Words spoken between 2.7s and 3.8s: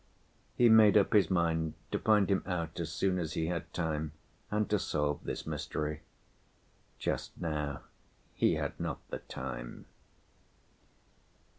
as soon as he had